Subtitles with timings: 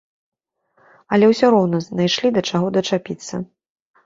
[1.17, 3.35] Але ўсё роўна знайшлі да чаго дачапіцца.